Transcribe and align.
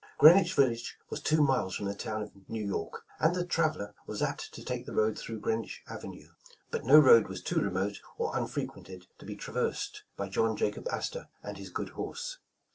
Greenwich 0.17 0.55
village 0.55 0.97
was 1.11 1.21
two 1.21 1.43
miles 1.43 1.75
from 1.75 1.85
the 1.85 1.93
town 1.93 2.23
of 2.23 2.31
New 2.49 2.65
York, 2.65 3.05
and 3.19 3.37
a 3.37 3.45
traveler 3.45 3.93
was 4.07 4.23
apt 4.23 4.51
to 4.55 4.65
take 4.65 4.87
the 4.87 4.95
road 4.95 5.15
through 5.15 5.39
Greenwich 5.39 5.83
avenue, 5.87 6.29
but 6.71 6.83
no 6.83 6.97
road 6.97 7.27
was 7.27 7.39
too 7.43 7.61
remote 7.61 7.99
or 8.17 8.35
unfrequented 8.35 9.05
to 9.19 9.25
be 9.27 9.35
traversed 9.35 10.01
by 10.17 10.27
John 10.27 10.57
Jacob 10.57 10.87
Astor 10.91 11.29
and 11.43 11.55
his 11.59 11.69
good 11.69 11.89
horse. 11.89 12.39